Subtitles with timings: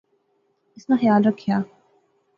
[0.75, 1.61] اس ناں خیال رکھِیاں